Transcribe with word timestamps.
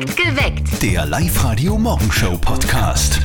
Geweckt. 0.00 0.80
Der 0.80 1.04
Live-Radio-Morgenshow-Podcast. 1.06 3.20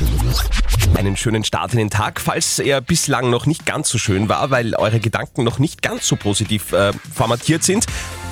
Einen 0.96 1.16
schönen 1.16 1.44
Start 1.44 1.72
in 1.72 1.78
den 1.78 1.90
Tag, 1.90 2.20
falls 2.20 2.58
er 2.58 2.80
bislang 2.80 3.30
noch 3.30 3.46
nicht 3.46 3.64
ganz 3.64 3.88
so 3.88 3.98
schön 3.98 4.28
war, 4.28 4.50
weil 4.50 4.74
eure 4.74 4.98
Gedanken 4.98 5.44
noch 5.44 5.60
nicht 5.60 5.82
ganz 5.82 6.08
so 6.08 6.16
positiv 6.16 6.72
äh, 6.72 6.90
formatiert 7.14 7.62
sind. 7.62 7.86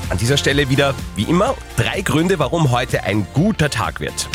An 0.09 0.19
dieser 0.19 0.37
Stelle 0.37 0.69
wieder, 0.69 0.97
wie 1.15 1.23
immer, 1.23 1.55
drei 1.77 2.01
Gründe, 2.01 2.41
warum 2.41 2.73
heute 2.73 3.05
ein 3.05 3.29
guter 3.33 3.71
Tag 3.71 4.01
wird. 4.01 4.29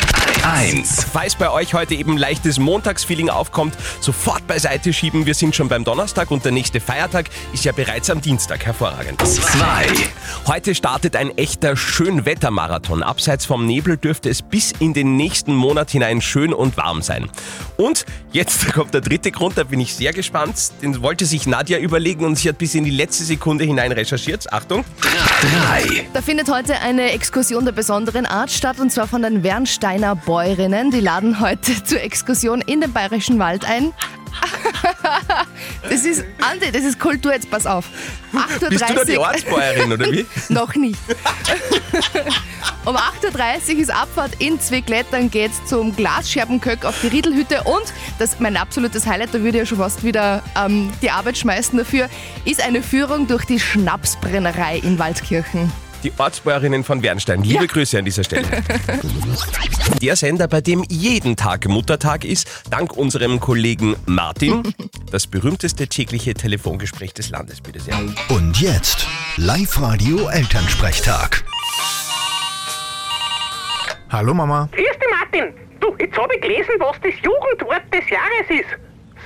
1. 0.44 1.06
Falls 1.12 1.36
bei 1.36 1.50
euch 1.50 1.74
heute 1.74 1.94
eben 1.94 2.16
leichtes 2.16 2.58
Montagsfeeling 2.58 3.30
aufkommt, 3.30 3.76
sofort 4.00 4.46
beiseite 4.46 4.92
schieben. 4.92 5.26
Wir 5.26 5.34
sind 5.34 5.54
schon 5.54 5.68
beim 5.68 5.84
Donnerstag 5.84 6.30
und 6.30 6.44
der 6.44 6.52
nächste 6.52 6.80
Feiertag 6.80 7.30
ist 7.52 7.64
ja 7.64 7.72
bereits 7.72 8.10
am 8.10 8.20
Dienstag. 8.20 8.64
Hervorragend. 8.64 9.20
2. 9.20 9.86
Heute 10.46 10.74
startet 10.74 11.16
ein 11.16 11.36
echter 11.36 11.76
Schönwettermarathon. 11.76 13.02
Abseits 13.02 13.46
vom 13.46 13.66
Nebel 13.66 13.96
dürfte 13.96 14.28
es 14.28 14.42
bis 14.42 14.72
in 14.78 14.94
den 14.94 15.16
nächsten 15.16 15.54
Monat 15.54 15.90
hinein 15.90 16.20
schön 16.20 16.52
und 16.52 16.76
warm 16.76 17.02
sein. 17.02 17.30
Und 17.76 18.04
jetzt 18.32 18.72
kommt 18.72 18.94
der 18.94 19.00
dritte 19.00 19.30
Grund, 19.30 19.58
da 19.58 19.64
bin 19.64 19.80
ich 19.80 19.94
sehr 19.94 20.12
gespannt. 20.12 20.72
Den 20.82 21.02
wollte 21.02 21.26
sich 21.26 21.46
Nadja 21.46 21.78
überlegen 21.78 22.24
und 22.24 22.36
sie 22.36 22.48
hat 22.48 22.58
bis 22.58 22.74
in 22.74 22.84
die 22.84 22.90
letzte 22.90 23.24
Sekunde 23.24 23.64
hinein 23.64 23.92
recherchiert. 23.92 24.52
Achtung. 24.52 24.84
3. 25.00 26.06
Da 26.12 26.22
findet 26.22 26.50
heute 26.50 26.78
eine 26.80 27.12
Exkursion 27.12 27.64
der 27.64 27.72
besonderen 27.72 28.26
Art 28.26 28.50
statt 28.50 28.80
und 28.80 28.90
zwar 28.90 29.06
von 29.06 29.22
den 29.22 29.42
Wernsteiner 29.42 30.16
Bäuerinnen. 30.28 30.90
Die 30.90 31.00
laden 31.00 31.40
heute 31.40 31.82
zur 31.84 32.02
Exkursion 32.02 32.60
in 32.60 32.82
den 32.82 32.92
Bayerischen 32.92 33.38
Wald 33.38 33.64
ein. 33.64 33.94
Das 35.88 36.04
ist, 36.04 36.22
Andi, 36.42 36.70
das 36.70 36.82
ist 36.84 37.00
Kultur, 37.00 37.32
jetzt 37.32 37.50
pass 37.50 37.64
auf. 37.64 37.86
8.30 38.34 38.68
Bist 38.68 38.90
du 38.90 38.94
da 38.94 39.04
die 39.04 39.16
Uhr. 39.16 39.22
Ortsbäuerin, 39.22 39.90
oder 39.90 40.12
wie? 40.12 40.26
Noch 40.50 40.74
nicht. 40.74 40.98
um 42.84 42.94
8.30 42.94 43.74
Uhr 43.74 43.80
ist 43.80 43.90
Abfahrt 43.90 44.32
in 44.38 44.60
Zweiglettern 44.60 45.30
geht's 45.30 45.64
zum 45.64 45.96
Glasscherbenköck 45.96 46.84
auf 46.84 47.00
die 47.00 47.08
Riedelhütte 47.08 47.62
und 47.62 47.84
das 48.18 48.38
mein 48.38 48.58
absolutes 48.58 49.06
Highlight, 49.06 49.30
da 49.32 49.38
würde 49.38 49.56
ich 49.56 49.62
ja 49.62 49.66
schon 49.66 49.78
fast 49.78 50.04
wieder 50.04 50.42
ähm, 50.62 50.92
die 51.00 51.10
Arbeit 51.10 51.38
schmeißen 51.38 51.78
dafür, 51.78 52.10
ist 52.44 52.62
eine 52.62 52.82
Führung 52.82 53.28
durch 53.28 53.46
die 53.46 53.58
Schnapsbrennerei 53.58 54.76
in 54.80 54.98
Waldkirchen. 54.98 55.72
Die 56.04 56.12
Ortsbäuerinnen 56.16 56.84
von 56.84 57.02
Wernstein. 57.02 57.42
Liebe 57.42 57.64
Ja. 57.64 57.66
Grüße 57.66 57.98
an 57.98 58.04
dieser 58.04 58.22
Stelle. 58.22 58.46
Der 60.00 60.14
Sender, 60.16 60.46
bei 60.46 60.60
dem 60.60 60.84
jeden 60.88 61.34
Tag 61.34 61.66
Muttertag 61.66 62.24
ist, 62.24 62.46
dank 62.70 62.96
unserem 62.96 63.40
Kollegen 63.40 63.96
Martin. 64.06 64.62
Das 65.10 65.26
berühmteste 65.26 65.88
tägliche 65.88 66.34
Telefongespräch 66.34 67.14
des 67.14 67.30
Landes, 67.30 67.62
bitte 67.62 67.80
sehr. 67.80 67.96
Und 68.28 68.60
jetzt 68.60 69.06
Live-Radio-Elternsprechtag. 69.38 71.42
Hallo 74.10 74.34
Mama. 74.34 74.68
Grüß 74.72 74.84
dich, 74.84 75.08
Martin. 75.18 75.54
Du, 75.80 75.96
jetzt 75.98 76.14
habe 76.18 76.34
ich 76.34 76.42
gelesen, 76.42 76.72
was 76.78 76.96
das 77.02 77.14
Jugendwort 77.22 77.84
des 77.90 78.06
Jahres 78.10 78.50
ist. 78.50 78.68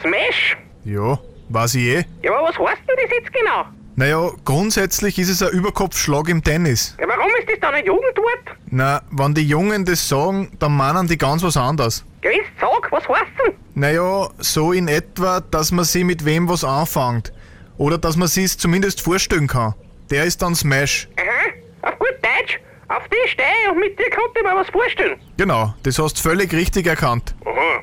Smash. 0.03 0.56
Ja, 0.84 1.19
weiß 1.48 1.75
ich 1.75 1.83
eh. 1.83 2.05
Ja, 2.23 2.33
aber 2.33 2.45
was 2.48 2.56
heißt 2.56 2.83
denn 2.89 2.97
das 3.03 3.11
jetzt 3.11 3.33
genau? 3.33 3.65
Naja, 3.95 4.31
grundsätzlich 4.45 5.19
ist 5.19 5.29
es 5.29 5.43
ein 5.43 5.51
Überkopfschlag 5.51 6.29
im 6.29 6.43
Tennis. 6.43 6.97
Ja, 6.98 7.07
warum 7.09 7.31
ist 7.39 7.51
das 7.51 7.61
dann 7.61 7.75
ein 7.75 7.85
Jugendwort? 7.85 8.57
Na, 8.71 9.03
wenn 9.11 9.34
die 9.34 9.47
Jungen 9.47 9.84
das 9.84 10.09
sagen, 10.09 10.51
dann 10.59 10.75
meinen 10.75 11.07
die 11.07 11.19
ganz 11.19 11.43
was 11.43 11.59
anderes. 11.59 12.03
Ja, 12.25 12.31
jetzt 12.31 12.49
sag, 12.59 12.91
was 12.91 13.07
heißt 13.07 13.33
denn? 13.45 13.55
Naja, 13.75 14.29
so 14.39 14.73
in 14.73 14.89
etwa, 14.89 15.41
dass 15.41 15.73
man 15.73 15.84
sie 15.84 16.05
mit 16.05 16.25
wem 16.25 16.49
was 16.49 16.65
anfängt. 16.65 17.33
Oder 17.77 17.99
dass 17.99 18.17
man 18.17 18.29
sie 18.29 18.45
es 18.45 18.57
zumindest 18.57 19.03
vorstellen 19.03 19.47
kann. 19.47 19.75
Der 20.11 20.25
ist 20.25 20.41
dann 20.41 20.55
Smash. 20.55 21.09
Aha, 21.19 21.91
auf 21.91 21.99
gut 21.99 22.15
Deutsch. 22.23 22.59
Auf 22.89 23.03
die 23.09 23.29
stehe 23.29 23.47
ich 23.65 23.71
und 23.73 23.79
mit 23.79 23.99
dir 23.99 24.11
konnte 24.11 24.39
ich 24.39 24.43
mir 24.43 24.55
was 24.55 24.71
vorstellen. 24.71 25.19
Genau, 25.37 25.75
das 25.83 25.99
hast 25.99 26.19
du 26.19 26.23
völlig 26.29 26.53
richtig 26.55 26.87
erkannt. 26.87 27.34
Aha, 27.45 27.83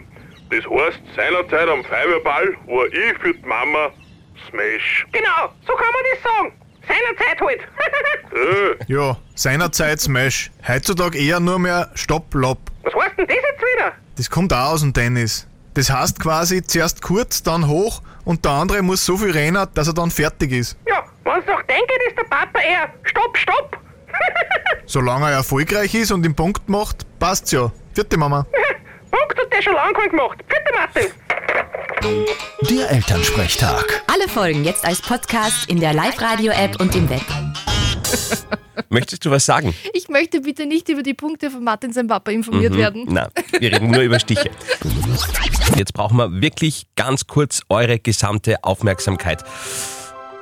das 0.50 0.66
heißt, 0.66 1.00
seinerzeit 1.16 1.70
am 1.70 1.84
Feuerball 1.84 2.56
war 2.68 2.86
ich 2.88 3.18
für 3.20 3.34
die 3.34 3.46
Mama 3.46 3.92
Smash. 4.50 5.05
Genau, 5.11 5.54
so 5.67 5.73
kann 5.73 5.88
man 5.94 6.04
das 6.14 6.23
sagen. 6.23 6.54
Seinerzeit 6.88 7.42
halt. 7.42 7.61
Äh, 8.32 8.76
Ja, 8.94 9.17
seinerzeit 9.36 10.00
Smash. 10.00 10.52
Heutzutage 10.67 11.17
eher 11.17 11.39
nur 11.39 11.58
mehr 11.60 11.89
Stopp-Lopp. 11.95 12.60
was 12.83 12.94
heißt 12.94 13.17
denn 13.17 13.27
das 13.27 13.36
jetzt 13.36 13.61
wieder? 13.61 13.92
Das 14.17 14.30
kommt 14.30 14.54
auch 14.54 14.73
aus 14.73 14.82
dem 14.82 14.94
Tennis. 14.94 15.48
Das 15.73 15.89
heißt 15.92 16.20
quasi 16.20 16.61
zuerst 16.64 17.02
kurz, 17.02 17.42
dann 17.44 17.67
hoch 17.67 18.02
und 18.26 18.45
der 18.45 18.52
andere 18.52 18.82
muss 18.83 19.05
so 19.05 19.17
viel 19.17 19.32
rennen, 19.32 19.67
dass 19.73 19.88
er 19.88 19.94
dann 19.94 20.11
fertig 20.11 20.52
ist. 20.52 20.77
Ja, 20.88 21.04
wenn's 21.23 21.45
doch 21.45 21.61
denke, 21.64 21.94
ist 22.08 22.17
der 22.17 22.23
Papa 22.26 22.60
eher 22.60 22.89
Stopp, 23.04 23.36
Stopp. 23.38 23.77
Solange 24.86 25.26
er 25.27 25.38
erfolgreich 25.38 25.94
ist 25.95 26.11
und 26.11 26.23
den 26.23 26.36
Punkt 26.36 26.67
macht, 26.70 27.06
passt's 27.20 27.52
ja. 27.52 27.71
Vierte 27.94 28.17
Mama. 28.17 28.45
Punkt 29.11 29.39
hat 29.39 29.52
der 29.54 29.61
schon 29.61 29.73
lange 29.73 30.10
gemacht. 30.10 30.38
Bitte, 30.48 30.71
Martin. 30.76 31.11
Der 32.02 32.89
Elternsprechtag. 32.92 34.04
Alle 34.08 34.30
Folgen 34.30 34.64
jetzt 34.64 34.86
als 34.86 35.02
Podcast 35.02 35.70
in 35.70 35.80
der 35.82 35.93
Live-Radio-App 35.93 36.80
und 36.80 36.95
im 36.95 37.10
Web. 37.10 37.21
Möchtest 38.89 39.26
du 39.26 39.32
was 39.32 39.45
sagen? 39.45 39.76
Ich 39.93 40.08
möchte 40.08 40.42
bitte 40.42 40.65
nicht 40.65 40.88
über 40.88 41.04
die 41.04 41.14
Punkte 41.14 41.52
von 41.52 41.64
Martin 41.64 41.92
sein 41.92 42.08
Papa 42.08 42.32
informiert 42.32 42.76
werden. 42.76 43.05
Na, 43.09 43.30
wir 43.59 43.73
reden 43.73 43.92
nur 43.92 44.02
über 44.02 44.20
Stiche. 44.20 44.49
Jetzt 45.76 45.93
brauchen 45.93 46.17
wir 46.17 46.42
wirklich 46.42 46.88
ganz 46.95 47.27
kurz 47.27 47.61
eure 47.70 47.99
gesamte 47.99 48.64
Aufmerksamkeit. 48.64 49.43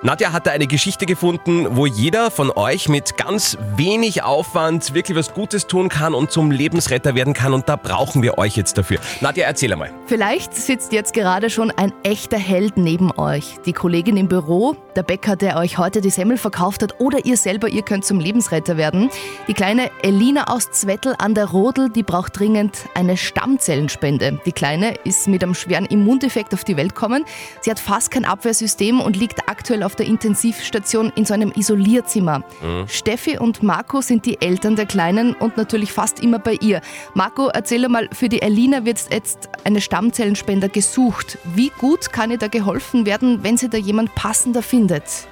Nadja 0.03 0.31
hat 0.31 0.45
da 0.45 0.51
eine 0.51 0.67
Geschichte 0.67 1.07
gefunden, 1.07 1.75
wo 1.75 1.87
jeder 1.87 2.29
von 2.29 2.51
euch 2.51 2.87
mit 2.87 3.17
ganz 3.17 3.57
wenig 3.75 4.21
Aufwand 4.21 4.93
wirklich 4.93 5.17
was 5.17 5.33
Gutes 5.33 5.65
tun 5.65 5.89
kann 5.89 6.13
und 6.13 6.31
zum 6.31 6.51
Lebensretter 6.51 7.15
werden 7.15 7.33
kann 7.33 7.51
und 7.51 7.67
da 7.67 7.77
brauchen 7.77 8.21
wir 8.21 8.37
euch 8.37 8.55
jetzt 8.55 8.77
dafür. 8.77 8.99
Nadja, 9.21 9.45
erzähl 9.47 9.73
einmal. 9.73 9.89
Vielleicht 10.05 10.53
sitzt 10.53 10.93
jetzt 10.93 11.13
gerade 11.13 11.49
schon 11.49 11.71
ein 11.71 11.91
echter 12.03 12.37
Held 12.37 12.77
neben 12.77 13.11
euch. 13.17 13.55
Die 13.65 13.73
Kollegin 13.73 14.17
im 14.17 14.27
Büro, 14.27 14.75
der 14.97 15.03
Bäcker, 15.03 15.35
der 15.35 15.57
euch 15.57 15.77
heute 15.77 16.01
die 16.01 16.09
Semmel 16.09 16.37
verkauft 16.37 16.81
hat 16.81 16.99
oder 16.99 17.23
ihr 17.23 17.37
selber, 17.37 17.69
ihr 17.69 17.83
könnt 17.83 18.03
zum 18.03 18.19
Lebensretter 18.19 18.77
werden. 18.77 19.11
Die 19.47 19.53
kleine 19.53 19.91
Elina 20.01 20.45
aus 20.47 20.71
Zwettel 20.71 21.13
an 21.19 21.35
der 21.35 21.45
Rodel, 21.45 21.89
die 21.89 22.01
braucht 22.01 22.39
dringend 22.39 22.79
eine 22.95 23.15
Stammzellenspende. 23.15 24.41
Die 24.45 24.51
Kleine 24.51 24.95
ist 25.03 25.27
mit 25.27 25.43
einem 25.43 25.53
schweren 25.53 25.85
Immundefekt 25.85 26.51
auf 26.55 26.63
die 26.63 26.75
Welt 26.77 26.95
gekommen. 26.95 27.25
Sie 27.61 27.69
hat 27.69 27.79
fast 27.79 28.09
kein 28.09 28.25
Abwehrsystem 28.25 28.99
und 28.99 29.15
liegt 29.15 29.47
aktuell 29.47 29.83
auf 29.83 29.95
der 29.95 30.07
Intensivstation 30.07 31.11
in 31.15 31.25
so 31.25 31.35
einem 31.35 31.51
Isolierzimmer. 31.55 32.41
Steffi 32.87 33.37
und 33.37 33.61
Marco 33.61 34.01
sind 34.01 34.25
die 34.25 34.41
Eltern 34.41 34.75
der 34.75 34.87
Kleinen 34.87 35.35
und 35.35 35.57
natürlich 35.57 35.91
fast 35.91 36.23
immer 36.23 36.39
bei 36.39 36.53
ihr. 36.53 36.81
Marco, 37.13 37.49
erzähl 37.49 37.85
einmal, 37.85 38.09
für 38.11 38.29
die 38.29 38.41
Elina 38.41 38.83
wird 38.83 38.97
jetzt 39.11 39.47
eine 39.63 39.79
Stammzellenspender 39.79 40.69
gesucht. 40.69 41.37
Wie 41.53 41.71
gut 41.77 42.11
kann 42.11 42.31
ihr 42.31 42.39
da 42.39 42.47
geholfen 42.47 43.05
werden, 43.05 43.43
wenn 43.43 43.57
sie 43.57 43.69
da 43.69 43.77
jemand 43.77 44.15
passender 44.15 44.63
findet? 44.63 44.86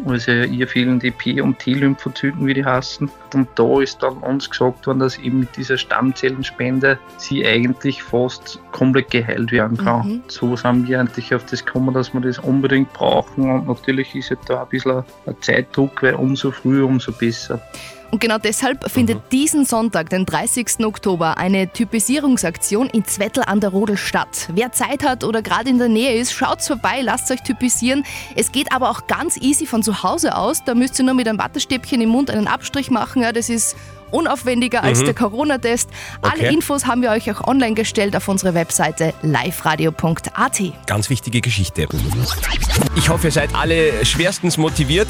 Also 0.06 0.32
ihr 0.32 0.68
fehlen 0.68 1.00
die 1.00 1.12
P- 1.12 1.42
und 1.42 1.60
T-Lymphozyten, 1.60 2.46
wie 2.46 2.54
die 2.54 2.66
heißen. 2.66 3.10
Und 3.34 3.48
da 3.56 3.82
ist 3.82 4.02
dann 4.02 4.18
uns 4.18 4.50
gesagt 4.50 4.88
worden, 4.88 5.00
dass 5.00 5.18
eben 5.18 5.40
mit 5.40 5.56
dieser 5.56 5.78
Stammzellenspende 5.78 7.00
sie 7.18 7.46
eigentlich 7.46 8.04
fast 8.04 8.60
komplett 8.72 9.12
geheilt 9.12 9.52
werden 9.52 9.78
kann. 9.78 10.08
Mhm. 10.08 10.24
So 10.28 10.56
sind 10.56 10.88
wir 10.88 11.00
eigentlich 11.00 11.34
auf 11.34 11.46
das 11.46 11.66
gekommen, 11.66 11.94
dass 11.94 12.14
wir 12.14 12.22
das 12.22 12.40
unbedingt 12.40 12.92
brauchen. 12.94 13.50
Und 13.50 13.68
natürlich 13.68 14.16
ist 14.16 14.30
ja 14.30 14.38
da 14.48 14.64
ein 14.64 14.70
bisschen 14.70 15.04
ein 15.26 15.36
Zeitdruck, 15.42 16.02
weil 16.04 16.16
umso 16.16 16.52
früher, 16.52 16.86
umso 16.86 17.12
besser. 17.12 17.62
Und 18.16 18.22
genau 18.22 18.38
deshalb 18.38 18.90
findet 18.90 19.34
diesen 19.34 19.66
Sonntag, 19.66 20.10
den 20.10 20.26
30. 20.26 20.86
Oktober, 20.86 21.38
eine 21.38 21.68
Typisierungsaktion 21.68 22.88
in 22.88 23.04
Zwettel 23.04 23.44
an 23.46 23.60
der 23.60 23.72
Rodel 23.72 23.98
statt. 23.98 24.48
Wer 24.54 24.72
Zeit 24.72 25.04
hat 25.04 25.26
oder 25.26 25.42
gerade 25.42 25.70
in 25.70 25.80
der 25.80 25.90
Nähe 25.90 26.16
ist, 26.16 26.32
schaut's 26.32 26.66
vorbei, 26.66 27.02
lasst 27.02 27.30
euch 27.30 27.44
typisieren. 27.44 28.06
Es 28.34 28.54
geht 28.54 28.72
aber 28.72 28.90
auch 28.90 29.08
ganz 29.08 29.36
easy 29.36 29.66
von 29.66 29.84
zu 29.84 30.02
Hause 30.02 30.38
aus. 30.38 30.64
Da 30.64 30.76
müsst 30.76 30.98
ihr 30.98 31.04
nur 31.04 31.14
mit 31.14 31.28
einem 31.28 31.40
Wattestäbchen 31.40 32.00
im 32.00 32.08
Mund 32.08 32.32
einen 32.32 32.48
Abstrich 32.48 32.90
machen. 32.90 33.22
Ja, 33.22 33.34
das 33.34 33.50
ist 33.50 33.76
unaufwendiger 34.16 34.84
als 34.84 35.04
der 35.04 35.14
Corona-Test. 35.14 35.90
Alle 36.22 36.46
Okay. 36.46 36.54
Infos 36.54 36.86
haben 36.86 37.02
wir 37.02 37.12
euch 37.12 37.32
auch 37.32 37.48
online 37.48 37.74
gestellt 37.76 38.16
auf 38.16 38.28
unsere 38.28 38.54
Webseite 38.54 39.14
liveradio.at. 39.22 40.62
Ganz 40.86 41.10
wichtige 41.10 41.42
Geschichte. 41.42 41.88
Ich 42.96 43.10
hoffe, 43.10 43.28
ihr 43.28 43.32
seid 43.32 43.54
alle 43.56 44.06
schwerstens 44.06 44.58
motiviert. 44.58 45.08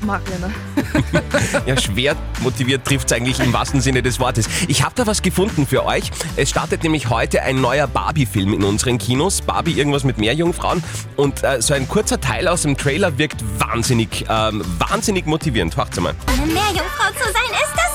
Marlene. 0.00 0.52
Ja, 1.66 1.76
schwer 1.78 2.16
motiviert 2.40 2.84
trifft 2.84 3.10
es 3.10 3.16
eigentlich 3.16 3.40
im 3.40 3.52
wahrsten 3.52 3.80
Sinne 3.80 4.02
des 4.02 4.18
Wortes. 4.20 4.48
Ich 4.68 4.82
habe 4.82 4.94
da 4.94 5.06
was 5.06 5.22
gefunden 5.22 5.66
für 5.66 5.84
euch. 5.84 6.10
Es 6.36 6.50
startet 6.50 6.82
nämlich 6.82 7.10
heute 7.10 7.42
ein 7.42 7.60
neuer 7.60 7.86
Barbie-Film 7.86 8.52
in 8.54 8.64
unseren 8.64 8.98
Kinos. 8.98 9.40
Barbie 9.42 9.72
irgendwas 9.72 10.04
mit 10.04 10.18
Meerjungfrauen. 10.18 10.82
Und 11.16 11.42
äh, 11.44 11.60
so 11.60 11.74
ein 11.74 11.88
kurzer 11.88 12.20
Teil 12.20 12.48
aus 12.48 12.62
dem 12.62 12.76
Trailer 12.76 13.18
wirkt 13.18 13.42
wahnsinnig, 13.58 14.24
ähm, 14.28 14.62
wahnsinnig 14.78 15.26
motivierend. 15.26 15.76
Hört's 15.76 15.98
mal. 16.00 16.14
Eine 16.26 16.46
Meerjungfrau 16.46 17.08
zu 17.12 17.32
sein 17.32 17.50
ist 17.52 17.72
das 17.76 17.87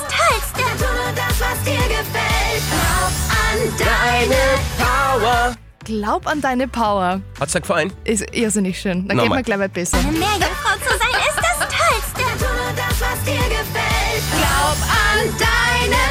was 1.63 1.71
dir 1.71 1.88
gefällt. 1.88 2.63
Glaub 2.69 3.13
an 3.39 3.60
deine 3.77 4.36
Power. 4.77 5.56
Glaub 5.86 6.27
an 6.27 6.42
deine 6.42 6.68
Power. 6.68 7.21
Hat's 7.39 7.54
dir 7.54 7.62
gefallen? 7.62 7.94
Ist 8.04 8.24
irrsinnig 8.36 8.80
schön. 8.80 9.07
Dann 9.07 9.18
geht 9.18 9.25
Nochmal. 9.25 9.39
mir 9.39 9.44
gleich 9.44 9.57
mal 9.57 9.69
besser. 9.69 9.98
Eine 9.98 10.12
Meerjungfrau 10.12 10.75
zu 10.77 10.98
sein 10.98 11.10
ist 11.30 11.38
das 11.38 11.60
Tollste. 11.60 12.24
Tu 12.39 12.45
nur 12.45 12.74
das, 12.75 13.01
was 13.01 13.24
dir 13.24 13.50
gefällt. 13.50 14.24
Glaub 14.31 14.77
an 14.89 15.19
deine 15.39 16.04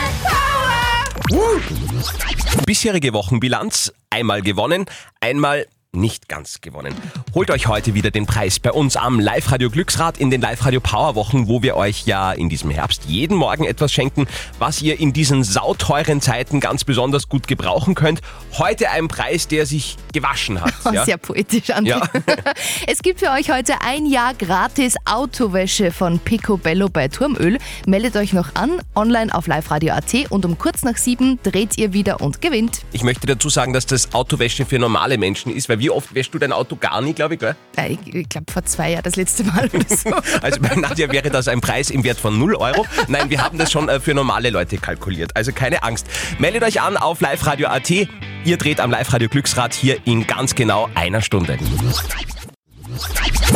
Power. 1.31 2.65
bisherige 2.67 3.13
Wochenbilanz. 3.13 3.93
Einmal 4.11 4.43
gewonnen, 4.43 4.87
einmal 5.21 5.67
nicht 5.95 6.27
ganz 6.27 6.63
gewonnen. 6.63 6.95
Holt 7.35 7.51
euch 7.51 7.67
heute 7.67 7.93
wieder 7.93 8.11
den 8.11 8.25
Preis 8.25 8.59
bei 8.59 8.73
uns 8.73 8.97
am 8.97 9.21
Live-Radio 9.21 9.69
Glücksrad 9.69 10.17
in 10.17 10.31
den 10.31 10.41
Live-Radio 10.41 10.81
Power 10.81 11.17
Wochen, 11.17 11.49
wo 11.49 11.63
wir 11.63 11.77
euch 11.77 12.07
ja 12.07 12.33
in 12.33 12.49
diesem 12.49 12.71
Herbst 12.71 13.05
jeden 13.09 13.37
Morgen 13.37 13.65
etwas 13.65 13.93
schenken, 13.93 14.27
was 14.59 14.81
ihr 14.81 14.99
in 14.99 15.13
diesen 15.13 15.45
sauteuren 15.45 16.23
Zeiten 16.23 16.61
ganz 16.61 16.85
besonders 16.85 17.29
gut 17.29 17.47
gebrauchen 17.47 17.95
könnt. 17.95 18.23
Heute 18.57 18.89
ein 18.89 19.09
Preis, 19.09 19.49
der 19.49 19.67
sich 19.67 19.99
gewaschen 20.15 20.61
hat. 20.61 20.73
Oh, 20.85 20.91
ja? 20.91 21.05
Sehr 21.05 21.17
poetisch, 21.17 21.71
Andi. 21.71 21.91
Ja. 21.91 22.03
Es 22.89 23.03
gibt 23.03 23.21
für 23.21 23.31
euch 23.31 23.51
heute 23.51 23.75
ein 23.83 24.05
Jahr 24.05 24.35
gratis 24.35 24.97
Autowäsche 25.05 25.93
von 25.93 26.19
Picobello 26.19 26.89
bei 26.89 27.07
Turmöl. 27.07 27.59
Meldet 27.87 28.17
euch 28.17 28.33
noch 28.33 28.55
an, 28.57 28.81
online 28.97 29.33
auf 29.33 29.47
liveradio.at 29.47 30.31
und 30.31 30.45
um 30.45 30.59
kurz 30.59 30.83
nach 30.83 30.97
sieben 30.97 31.39
dreht 31.45 31.79
ihr 31.79 31.93
wieder 31.93 32.21
und 32.21 32.41
gewinnt. 32.41 32.81
Ich 32.93 33.05
möchte 33.05 33.29
dazu 33.29 33.49
sagen, 33.49 33.73
dass 33.73 33.87
das 33.87 34.13
Autowäsche 34.13 34.67
für 34.67 34.81
normale 34.81 35.19
Menschen 35.19 35.55
ist, 35.55 35.69
weil 35.69 35.82
wie 35.83 35.91
oft 35.91 36.15
wäschst 36.15 36.33
du 36.33 36.39
dein 36.39 36.53
Auto 36.53 36.77
gar 36.77 37.01
nie, 37.03 37.13
glaube 37.13 37.35
ich, 37.35 37.41
gell? 37.41 37.57
Äh, 37.77 37.95
Ich, 37.95 38.15
ich 38.15 38.29
glaube 38.29 38.51
vor 38.53 38.65
zwei 38.65 38.93
Jahren 38.93 39.03
das 39.03 39.17
letzte 39.17 39.43
Mal 39.43 39.69
oder 39.73 39.85
so. 39.89 40.11
Also 40.43 40.61
bei 40.61 40.77
Nadja 40.77 41.11
wäre 41.11 41.29
das 41.29 41.49
ein 41.49 41.61
Preis 41.61 41.91
im 41.91 42.05
Wert 42.05 42.19
von 42.21 42.39
0 42.39 42.55
Euro. 42.55 42.87
Nein, 43.09 43.31
wir 43.31 43.43
haben 43.43 43.59
das 43.59 43.73
schon 43.73 43.89
äh, 43.89 43.99
für 43.99 44.15
normale 44.15 44.51
Leute 44.51 44.79
kalkuliert. 44.79 45.35
Also 45.35 45.53
keine 45.53 45.83
Angst. 45.83 46.07
Meldet 46.39 46.63
euch 46.63 46.81
an 46.81 46.97
auf 46.97 47.21
liveradio.at. 47.21 47.91
Ihr 47.91 48.57
dreht 48.59 48.81
am 48.81 48.93
Live-Radio 48.93 49.29
Glücksrad 49.29 49.75
hier 49.75 49.99
in 50.07 50.27
ganz 50.27 50.55
genau 50.55 50.89
einer 50.95 51.21
Stunde. 51.21 51.59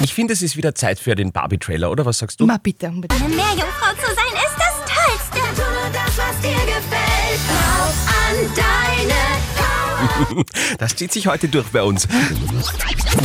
Ich 0.02 0.14
finde, 0.14 0.32
es 0.32 0.43
ist 0.43 0.56
wieder 0.56 0.75
Zeit 0.75 0.99
für 0.99 1.14
den 1.14 1.31
Barbie-Trailer, 1.31 1.90
oder? 1.90 2.05
Was 2.06 2.19
sagst 2.19 2.40
du? 2.40 2.46
Ma 2.46 2.56
bitte, 2.61 2.88
unbedingt. 2.88 3.20
Eine 3.22 3.34
Meerjungfrau 3.34 3.93
zu 3.94 4.14
sein 4.14 4.25
Das 10.79 10.97
zieht 10.97 11.13
sich 11.13 11.27
heute 11.27 11.49
durch 11.49 11.67
bei 11.69 11.83
uns. 11.83 12.07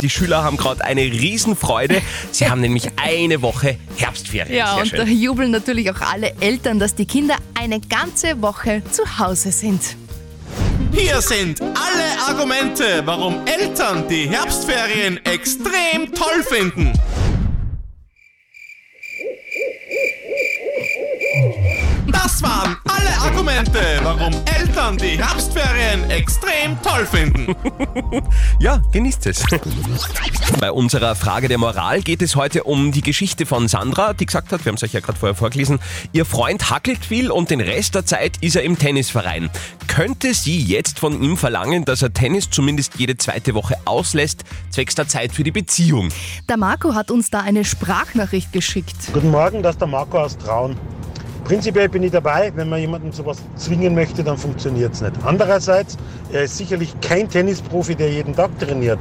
Die 0.00 0.10
Schüler 0.10 0.42
haben 0.44 0.56
gerade 0.56 0.84
eine 0.84 1.02
Riesenfreude. 1.02 2.00
Sie 2.30 2.48
haben 2.48 2.60
nämlich 2.60 2.88
eine 2.96 3.42
Woche 3.42 3.76
Herbstferien. 3.96 4.56
Ja, 4.56 4.74
Sehr 4.74 4.82
und 4.82 4.92
da 4.94 5.06
schön. 5.06 5.20
jubeln 5.20 5.50
natürlich 5.50 5.90
auch 5.90 6.00
alle 6.00 6.32
Eltern, 6.40 6.78
dass 6.78 6.94
die 6.94 7.06
Kinder 7.06 7.36
eine 7.54 7.80
ganze 7.80 8.40
Woche 8.40 8.82
zu 8.90 9.18
Hause 9.18 9.52
sind. 9.52 9.96
Hier 10.92 11.20
sind 11.22 11.60
alle 11.60 12.28
Argumente, 12.28 13.02
warum 13.04 13.46
Eltern 13.46 14.06
die 14.08 14.28
Herbstferien 14.28 15.24
extrem 15.24 16.12
toll 16.14 16.42
finden. 16.44 16.92
Das 22.10 22.42
waren 22.42 22.76
alle 22.76 22.81
Argumente, 23.22 23.78
warum 24.02 24.32
Eltern 24.46 24.98
die 24.98 25.16
Herbstferien 25.16 26.10
extrem 26.10 26.76
toll 26.82 27.06
finden. 27.06 27.54
Ja, 28.58 28.80
genießt 28.92 29.26
es. 29.26 29.42
Bei 30.60 30.70
unserer 30.70 31.16
Frage 31.16 31.48
der 31.48 31.58
Moral 31.58 32.00
geht 32.02 32.22
es 32.22 32.36
heute 32.36 32.62
um 32.62 32.92
die 32.92 33.00
Geschichte 33.00 33.44
von 33.44 33.66
Sandra, 33.66 34.12
die 34.12 34.26
gesagt 34.26 34.52
hat, 34.52 34.64
wir 34.64 34.70
haben 34.70 34.76
es 34.76 34.84
euch 34.84 34.92
ja 34.92 35.00
gerade 35.00 35.18
vorher 35.18 35.34
vorgelesen, 35.34 35.80
ihr 36.12 36.24
Freund 36.24 36.70
hackelt 36.70 37.04
viel 37.04 37.30
und 37.30 37.50
den 37.50 37.60
Rest 37.60 37.96
der 37.96 38.06
Zeit 38.06 38.36
ist 38.40 38.54
er 38.54 38.62
im 38.62 38.78
Tennisverein. 38.78 39.50
Könnte 39.88 40.32
sie 40.34 40.62
jetzt 40.62 41.00
von 41.00 41.20
ihm 41.22 41.36
verlangen, 41.36 41.84
dass 41.84 42.02
er 42.02 42.12
Tennis 42.12 42.50
zumindest 42.50 42.98
jede 42.98 43.16
zweite 43.16 43.54
Woche 43.54 43.74
auslässt, 43.84 44.44
zwecks 44.70 44.94
der 44.94 45.08
Zeit 45.08 45.32
für 45.32 45.42
die 45.42 45.52
Beziehung? 45.52 46.10
Der 46.48 46.56
Marco 46.56 46.94
hat 46.94 47.10
uns 47.10 47.30
da 47.30 47.40
eine 47.40 47.64
Sprachnachricht 47.64 48.52
geschickt. 48.52 48.96
Guten 49.12 49.30
Morgen, 49.30 49.62
das 49.62 49.74
ist 49.74 49.80
der 49.80 49.88
Marco 49.88 50.20
aus 50.20 50.38
Traun. 50.38 50.76
Prinzipiell 51.44 51.88
bin 51.88 52.02
ich 52.02 52.12
dabei, 52.12 52.52
wenn 52.54 52.68
man 52.68 52.80
jemanden 52.80 53.12
zu 53.12 53.26
was 53.26 53.38
zwingen 53.56 53.94
möchte, 53.94 54.22
dann 54.22 54.38
funktioniert 54.38 54.94
es 54.94 55.00
nicht. 55.00 55.12
Andererseits, 55.24 55.96
er 56.32 56.44
ist 56.44 56.56
sicherlich 56.56 56.94
kein 57.00 57.28
Tennisprofi, 57.28 57.94
der 57.94 58.10
jeden 58.10 58.34
Tag 58.34 58.56
trainiert. 58.58 58.98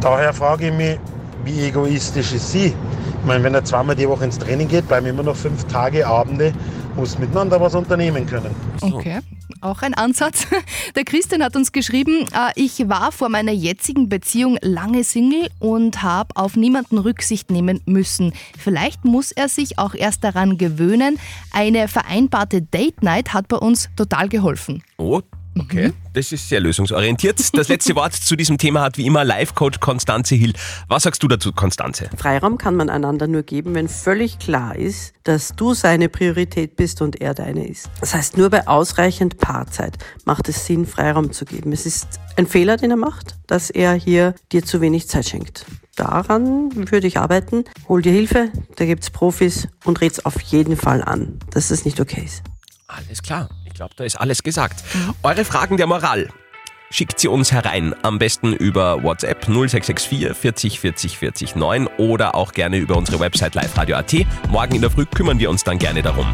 Daher 0.00 0.32
frage 0.32 0.68
ich 0.68 0.74
mich, 0.74 0.98
wie 1.44 1.66
egoistisch 1.66 2.32
ist 2.32 2.50
sie? 2.50 2.66
Ich 2.66 3.26
meine, 3.26 3.42
wenn 3.44 3.54
er 3.54 3.64
zweimal 3.64 3.96
die 3.96 4.08
Woche 4.08 4.24
ins 4.24 4.38
Training 4.38 4.68
geht, 4.68 4.86
bleiben 4.88 5.06
immer 5.06 5.22
noch 5.22 5.36
fünf 5.36 5.64
Tage, 5.64 6.06
Abende, 6.06 6.52
muss 6.96 7.18
miteinander 7.18 7.60
was 7.60 7.74
unternehmen 7.74 8.26
können. 8.26 8.54
Okay, 8.82 9.20
auch 9.60 9.82
ein 9.82 9.94
Ansatz. 9.94 10.46
Der 10.96 11.04
Christian 11.04 11.42
hat 11.42 11.56
uns 11.56 11.72
geschrieben, 11.72 12.26
äh, 12.32 12.52
ich 12.54 12.88
war 12.88 13.12
vor 13.12 13.28
meiner 13.28 13.52
jetzigen 13.52 14.08
Beziehung 14.08 14.58
lange 14.60 15.04
Single 15.04 15.48
und 15.58 16.02
habe 16.02 16.36
auf 16.36 16.56
niemanden 16.56 16.98
Rücksicht 16.98 17.50
nehmen 17.50 17.80
müssen. 17.86 18.32
Vielleicht 18.58 19.04
muss 19.04 19.32
er 19.32 19.48
sich 19.48 19.78
auch 19.78 19.94
erst 19.94 20.24
daran 20.24 20.58
gewöhnen. 20.58 21.18
Eine 21.52 21.88
vereinbarte 21.88 22.62
Date 22.62 23.02
Night 23.02 23.32
hat 23.32 23.48
bei 23.48 23.56
uns 23.56 23.88
total 23.96 24.28
geholfen. 24.28 24.82
Oh, 24.98 25.20
okay. 25.58 25.92
Das 26.14 26.30
ist 26.30 26.48
sehr 26.48 26.60
lösungsorientiert. 26.60 27.40
Das 27.56 27.68
letzte 27.68 27.96
Wort 27.96 28.14
zu 28.14 28.36
diesem 28.36 28.56
Thema 28.56 28.82
hat 28.82 28.96
wie 28.98 29.04
immer 29.04 29.24
Live-Coach 29.24 29.80
Konstanze 29.80 30.36
Hill. 30.36 30.52
Was 30.86 31.02
sagst 31.02 31.24
du 31.24 31.28
dazu, 31.28 31.50
Konstanze? 31.52 32.08
Freiraum 32.16 32.56
kann 32.56 32.76
man 32.76 32.88
einander 32.88 33.26
nur 33.26 33.42
geben, 33.42 33.74
wenn 33.74 33.88
völlig 33.88 34.38
klar 34.38 34.76
ist, 34.76 35.12
dass 35.24 35.56
du 35.56 35.74
seine 35.74 36.08
Priorität 36.08 36.76
bist 36.76 37.02
und 37.02 37.20
er 37.20 37.34
deine 37.34 37.66
ist. 37.66 37.90
Das 37.98 38.14
heißt, 38.14 38.36
nur 38.36 38.48
bei 38.48 38.68
ausreichend 38.68 39.38
Paarzeit 39.38 39.98
macht 40.24 40.48
es 40.48 40.66
Sinn, 40.66 40.86
Freiraum 40.86 41.32
zu 41.32 41.44
geben. 41.44 41.72
Es 41.72 41.84
ist 41.84 42.06
ein 42.36 42.46
Fehler, 42.46 42.76
den 42.76 42.92
er 42.92 42.96
macht, 42.96 43.34
dass 43.48 43.70
er 43.70 43.94
hier 43.94 44.36
dir 44.52 44.64
zu 44.64 44.80
wenig 44.80 45.08
Zeit 45.08 45.28
schenkt. 45.28 45.66
Daran 45.96 46.90
würde 46.92 47.08
ich 47.08 47.18
arbeiten. 47.18 47.64
Hol 47.88 48.02
dir 48.02 48.12
Hilfe, 48.12 48.52
da 48.76 48.84
gibt's 48.84 49.10
Profis 49.10 49.66
und 49.84 50.00
red's 50.00 50.24
auf 50.24 50.40
jeden 50.42 50.76
Fall 50.76 51.02
an, 51.02 51.40
dass 51.50 51.68
das 51.68 51.84
nicht 51.84 51.98
okay 51.98 52.22
ist. 52.24 52.44
Alles 52.86 53.20
klar. 53.20 53.48
Ich 53.74 53.78
glaube, 53.78 53.94
da 53.96 54.04
ist 54.04 54.20
alles 54.20 54.44
gesagt. 54.44 54.84
Eure 55.24 55.44
Fragen 55.44 55.76
der 55.76 55.88
Moral. 55.88 56.28
Schickt 56.92 57.18
sie 57.18 57.26
uns 57.26 57.50
herein. 57.50 57.92
Am 58.02 58.20
besten 58.20 58.52
über 58.52 59.02
WhatsApp 59.02 59.46
0664 59.46 60.32
40 60.32 60.78
40 60.78 61.18
40 61.18 61.56
9 61.56 61.88
oder 61.98 62.36
auch 62.36 62.52
gerne 62.52 62.76
über 62.76 62.96
unsere 62.96 63.18
Website 63.18 63.56
liveradio.at. 63.56 64.14
Morgen 64.48 64.76
in 64.76 64.80
der 64.80 64.92
Früh 64.92 65.06
kümmern 65.06 65.40
wir 65.40 65.50
uns 65.50 65.64
dann 65.64 65.80
gerne 65.80 66.02
darum. 66.02 66.24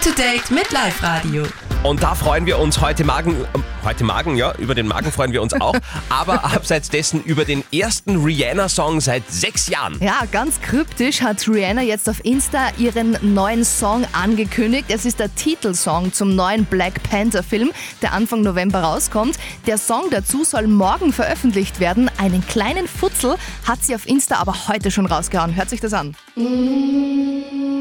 Up 0.00 0.06
to 0.06 0.22
date 0.22 0.50
mit 0.50 0.72
Live 0.72 1.02
Radio. 1.02 1.44
Und 1.82 2.02
da 2.02 2.14
freuen 2.14 2.46
wir 2.46 2.58
uns 2.58 2.80
heute 2.80 3.04
Magen, 3.04 3.36
ähm, 3.54 3.62
heute 3.84 4.02
Magen, 4.02 4.34
ja, 4.34 4.54
über 4.56 4.74
den 4.74 4.88
Magen 4.88 5.12
freuen 5.12 5.32
wir 5.32 5.42
uns 5.42 5.52
auch, 5.52 5.74
aber 6.08 6.42
abseits 6.44 6.88
dessen 6.88 7.22
über 7.22 7.44
den 7.44 7.62
ersten 7.70 8.16
Rihanna-Song 8.16 9.02
seit 9.02 9.30
sechs 9.30 9.68
Jahren. 9.68 9.98
Ja, 10.00 10.22
ganz 10.32 10.58
kryptisch 10.62 11.20
hat 11.20 11.46
Rihanna 11.46 11.82
jetzt 11.82 12.08
auf 12.08 12.24
Insta 12.24 12.68
ihren 12.78 13.18
neuen 13.34 13.62
Song 13.62 14.06
angekündigt. 14.12 14.86
Es 14.88 15.04
ist 15.04 15.20
der 15.20 15.34
Titelsong 15.34 16.14
zum 16.14 16.34
neuen 16.34 16.64
Black 16.64 17.02
Panther-Film, 17.02 17.70
der 18.00 18.14
Anfang 18.14 18.40
November 18.40 18.80
rauskommt. 18.80 19.38
Der 19.66 19.76
Song 19.76 20.04
dazu 20.10 20.44
soll 20.44 20.66
morgen 20.66 21.12
veröffentlicht 21.12 21.78
werden. 21.78 22.10
Einen 22.16 22.46
kleinen 22.46 22.88
Futzel 22.88 23.36
hat 23.66 23.84
sie 23.84 23.94
auf 23.94 24.06
Insta 24.06 24.36
aber 24.36 24.68
heute 24.68 24.90
schon 24.90 25.04
rausgehauen. 25.04 25.56
Hört 25.56 25.68
sich 25.68 25.80
das 25.80 25.92
an. 25.92 26.14
Klingt 26.34 27.79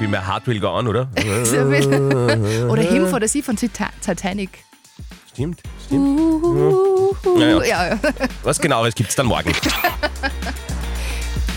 wie 0.00 0.06
mehr 0.06 0.26
Heart 0.26 0.46
Will 0.46 0.60
Go 0.60 0.68
On, 0.68 0.86
oder? 0.88 1.08
Oder 2.68 2.82
Him 2.82 3.06
for 3.08 3.20
the 3.20 3.26
Sea 3.28 3.42
von 3.42 3.56
Tita- 3.56 3.90
Titanic. 4.04 4.50
Stimmt, 5.32 5.60
stimmt. 5.86 6.18
Ja, 7.38 7.48
ja. 7.48 7.64
Ja, 7.64 7.86
ja. 7.88 7.98
Was 8.42 8.60
genaueres 8.60 8.94
gibt's 8.94 9.14
dann 9.14 9.26
morgen. 9.26 9.52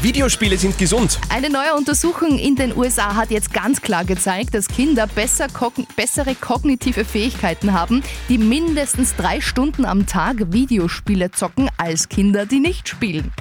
Videospiele 0.01 0.57
sind 0.57 0.77
gesund. 0.79 1.19
Eine 1.29 1.49
neue 1.51 1.75
Untersuchung 1.75 2.39
in 2.39 2.55
den 2.55 2.75
USA 2.75 3.13
hat 3.15 3.29
jetzt 3.29 3.53
ganz 3.53 3.81
klar 3.81 4.03
gezeigt, 4.03 4.55
dass 4.55 4.67
Kinder 4.67 5.05
besser 5.05 5.47
kogn 5.47 5.85
bessere 5.95 6.33
kognitive 6.33 7.05
Fähigkeiten 7.05 7.73
haben, 7.73 8.01
die 8.27 8.39
mindestens 8.39 9.15
drei 9.15 9.41
Stunden 9.41 9.85
am 9.85 10.07
Tag 10.07 10.37
Videospiele 10.51 11.29
zocken, 11.31 11.69
als 11.77 12.09
Kinder, 12.09 12.47
die 12.47 12.59
nicht 12.59 12.89
spielen. 12.89 13.31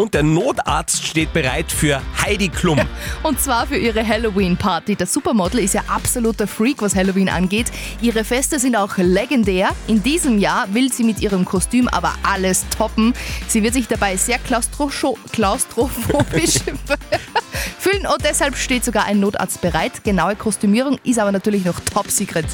Und 0.00 0.14
der 0.14 0.22
Notarzt 0.22 1.06
steht 1.06 1.34
bereit 1.34 1.70
für 1.70 2.00
Heidi 2.22 2.48
Klum. 2.48 2.80
Und 3.22 3.38
zwar 3.38 3.66
für 3.66 3.76
ihre 3.76 4.06
Halloween-Party. 4.06 4.96
Das 4.96 5.12
Supermodel 5.12 5.60
ist 5.60 5.74
ja 5.74 5.82
absoluter 5.88 6.46
Freak, 6.46 6.80
was 6.80 6.94
Halloween 6.94 7.28
angeht. 7.28 7.66
Ihre 8.00 8.24
Feste 8.24 8.58
sind 8.58 8.76
auch 8.76 8.96
legendär. 8.96 9.68
In 9.88 10.02
diesem 10.02 10.38
Jahr 10.38 10.72
will 10.72 10.90
sie 10.90 11.04
mit 11.04 11.20
ihrem 11.20 11.44
Kostüm 11.44 11.86
aber 11.86 12.14
alles 12.22 12.64
toppen. 12.74 13.12
Sie 13.46 13.62
wird 13.62 13.74
sich 13.74 13.88
dabei 13.88 14.16
sehr 14.16 14.38
klaustro 14.38 14.90
klaustrophobisch 15.32 16.60
fühlen 17.78 18.06
und 18.06 18.24
deshalb 18.24 18.56
steht 18.56 18.86
sogar 18.86 19.04
ein 19.04 19.20
Notarzt 19.20 19.60
bereit. 19.60 20.02
Genaue 20.02 20.34
Kostümierung 20.34 20.98
ist 21.04 21.18
aber 21.18 21.30
natürlich 21.30 21.66
noch 21.66 21.78
top 21.80 22.10
secret. 22.10 22.46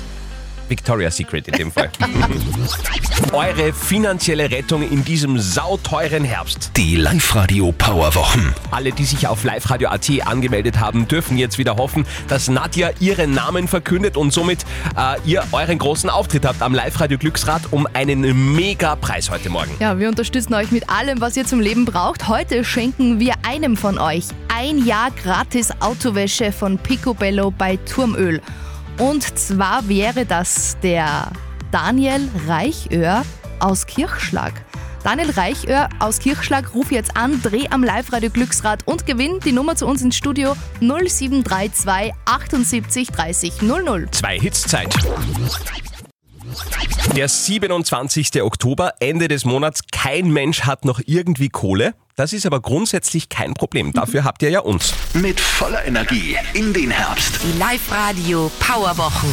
Victoria's 0.68 1.16
Secret 1.16 1.48
in 1.48 1.54
dem 1.54 1.72
Fall. 1.72 1.90
Eure 3.32 3.72
finanzielle 3.72 4.50
Rettung 4.50 4.88
in 4.88 5.04
diesem 5.04 5.38
sauteuren 5.38 6.24
Herbst. 6.24 6.70
Die 6.76 6.96
Live-Radio 6.96 7.72
Powerwochen. 7.72 8.54
Alle, 8.70 8.92
die 8.92 9.04
sich 9.04 9.26
auf 9.26 9.44
liveradio.at 9.44 10.26
angemeldet 10.26 10.78
haben, 10.80 11.08
dürfen 11.08 11.36
jetzt 11.36 11.58
wieder 11.58 11.76
hoffen, 11.76 12.06
dass 12.28 12.48
Nadja 12.48 12.90
ihren 13.00 13.32
Namen 13.32 13.68
verkündet 13.68 14.16
und 14.16 14.32
somit 14.32 14.64
äh, 14.96 15.16
ihr 15.24 15.42
euren 15.52 15.78
großen 15.78 16.10
Auftritt 16.10 16.44
habt 16.44 16.62
am 16.62 16.74
Live-Radio 16.74 17.18
Glücksrad 17.18 17.72
um 17.72 17.86
einen 17.92 18.54
Mega-Preis 18.54 19.30
heute 19.30 19.50
Morgen. 19.50 19.72
Ja, 19.80 19.98
wir 19.98 20.08
unterstützen 20.08 20.54
euch 20.54 20.70
mit 20.70 20.88
allem, 20.90 21.20
was 21.20 21.36
ihr 21.36 21.44
zum 21.44 21.60
Leben 21.60 21.84
braucht. 21.84 22.28
Heute 22.28 22.64
schenken 22.64 23.20
wir 23.20 23.34
einem 23.46 23.76
von 23.76 23.98
euch 23.98 24.26
ein 24.48 24.84
Jahr 24.84 25.10
gratis 25.10 25.70
Autowäsche 25.80 26.52
von 26.52 26.78
Picobello 26.78 27.50
bei 27.50 27.76
Turmöl. 27.76 28.40
Und 28.98 29.38
zwar 29.38 29.88
wäre 29.88 30.24
das 30.24 30.78
der 30.82 31.30
Daniel 31.70 32.30
Reichöhr 32.46 33.24
aus 33.60 33.86
Kirchschlag. 33.86 34.54
Daniel 35.04 35.30
Reichöhr 35.30 35.88
aus 35.98 36.18
Kirchschlag, 36.18 36.74
ruf 36.74 36.90
jetzt 36.90 37.16
an, 37.16 37.40
dreh 37.42 37.66
am 37.70 37.84
Live-Radio 37.84 38.30
Glücksrad 38.30 38.86
und 38.86 39.06
gewinn 39.06 39.38
die 39.44 39.52
Nummer 39.52 39.76
zu 39.76 39.86
uns 39.86 40.02
ins 40.02 40.16
Studio 40.16 40.56
0732 40.80 42.12
78 42.24 43.08
30 43.08 43.62
00. 43.62 44.08
Zwei 44.10 44.40
Hits 44.40 44.62
Zeit. 44.62 44.94
Der 47.14 47.28
27. 47.28 48.42
Oktober, 48.42 48.94
Ende 49.00 49.28
des 49.28 49.44
Monats. 49.44 49.82
Kein 49.92 50.30
Mensch 50.30 50.62
hat 50.62 50.84
noch 50.84 51.00
irgendwie 51.04 51.50
Kohle. 51.50 51.94
Das 52.18 52.32
ist 52.32 52.46
aber 52.46 52.60
grundsätzlich 52.60 53.28
kein 53.28 53.52
Problem. 53.52 53.92
Dafür 53.92 54.24
habt 54.24 54.40
ihr 54.40 54.48
ja 54.48 54.60
uns. 54.60 54.94
Mit 55.12 55.38
voller 55.38 55.84
Energie 55.84 56.34
in 56.54 56.72
den 56.72 56.90
Herbst. 56.90 57.40
Die 57.42 57.58
Live-Radio 57.58 58.50
Powerwochen. 58.58 59.28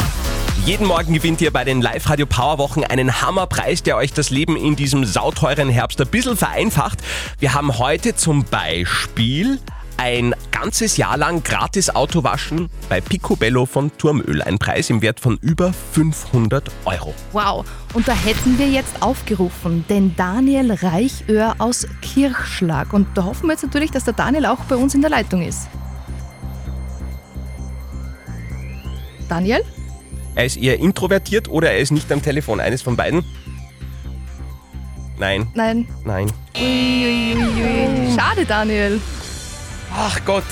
Jeden 0.65 0.87
Morgen 0.87 1.13
gewinnt 1.13 1.39
ihr 1.39 1.51
bei 1.51 1.63
den 1.63 1.81
Live-Radio 1.81 2.25
Powerwochen 2.25 2.83
einen 2.83 3.21
Hammerpreis, 3.21 3.83
der 3.83 3.95
euch 3.95 4.11
das 4.11 4.31
Leben 4.31 4.57
in 4.57 4.75
diesem 4.75 5.05
sauteuren 5.05 5.69
Herbst 5.69 6.01
ein 6.01 6.09
bisschen 6.09 6.35
vereinfacht. 6.35 6.99
Wir 7.39 7.53
haben 7.53 7.77
heute 7.77 8.17
zum 8.17 8.43
Beispiel 8.43 9.59
ein 9.97 10.35
ganzes 10.51 10.97
Jahr 10.97 11.17
lang 11.17 11.43
gratis 11.43 11.89
Autowaschen 11.89 12.69
bei 12.89 13.01
Picobello 13.01 13.65
von 13.65 13.91
Turmöl. 13.97 14.41
Ein 14.41 14.59
Preis 14.59 14.89
im 14.89 15.01
Wert 15.01 15.19
von 15.19 15.37
über 15.41 15.73
500 15.93 16.69
Euro. 16.85 17.13
Wow, 17.31 17.65
und 17.93 18.07
da 18.07 18.13
hätten 18.13 18.57
wir 18.57 18.67
jetzt 18.67 19.01
aufgerufen, 19.01 19.85
den 19.89 20.15
Daniel 20.15 20.71
Reichöhr 20.71 21.55
aus 21.59 21.87
Kirchschlag. 22.01 22.93
Und 22.93 23.07
da 23.15 23.25
hoffen 23.25 23.47
wir 23.47 23.53
jetzt 23.53 23.63
natürlich, 23.63 23.91
dass 23.91 24.03
der 24.03 24.13
Daniel 24.13 24.45
auch 24.45 24.59
bei 24.65 24.75
uns 24.75 24.95
in 24.95 25.01
der 25.01 25.09
Leitung 25.09 25.41
ist. 25.41 25.67
Daniel? 29.29 29.63
Er 30.35 30.45
ist 30.45 30.57
eher 30.57 30.79
introvertiert 30.79 31.47
oder 31.47 31.71
er 31.71 31.79
ist 31.79 31.91
nicht 31.91 32.11
am 32.11 32.21
Telefon. 32.21 32.59
Eines 32.59 32.81
von 32.81 32.95
beiden? 32.95 33.23
Nein. 35.17 35.47
Nein. 35.53 35.87
Nein. 36.03 36.31
Ui, 36.55 36.63
ui, 36.63 37.35
ui, 37.35 38.07
ui. 38.07 38.15
Schade, 38.15 38.45
Daniel. 38.45 38.99
Ach 39.95 40.19
Gott. 40.25 40.43